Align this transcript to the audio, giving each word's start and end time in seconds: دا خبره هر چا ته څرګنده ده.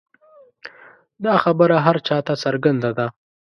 دا 1.25 1.33
خبره 1.43 1.75
هر 1.85 1.97
چا 2.07 2.17
ته 2.25 2.33
څرګنده 2.43 2.91
ده. 2.97 3.07